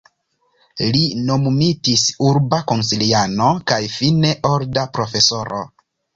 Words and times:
Li 0.95 1.01
nomumitis 1.27 2.05
urba 2.31 2.59
konsiliano 2.73 3.51
kaj 3.75 3.79
fine 3.99 4.35
orda 4.55 4.89
profesoro. 4.99 5.63